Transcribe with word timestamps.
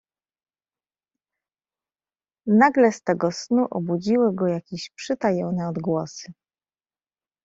"Nagle 2.47 2.91
z 2.91 3.03
tego 3.03 3.31
snu 3.31 3.65
obudziły 3.69 4.33
go 4.35 4.47
jakieś 4.47 4.89
przytajone 4.95 5.67
odgłosy." 5.69 6.33